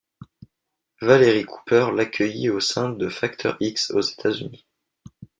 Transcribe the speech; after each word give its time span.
Valerie 0.99 1.45
Cooper 1.45 1.89
l'accueillit 1.95 2.49
au 2.49 2.59
sein 2.59 2.89
de 2.89 3.07
Facteur-X 3.07 3.91
aux 3.91 4.01
États-Unis. 4.01 4.65